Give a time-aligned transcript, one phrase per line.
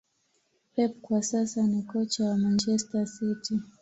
[0.75, 3.59] pep kwa sasa ni kocha wa Manchester City